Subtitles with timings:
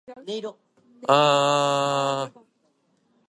[0.07, 0.63] 当たり前になった
[2.31, 2.47] 打ち上げ